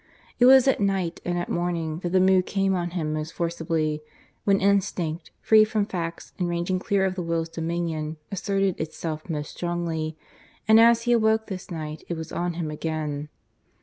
[0.39, 4.01] It was at night and at morning that the mood came on him most forcibly;
[4.45, 9.51] when instinct, free from facts, and ranging clear of the will's dominion, asserted itself most
[9.55, 10.17] strongly,
[10.67, 13.29] and as he awoke this night it was on him again.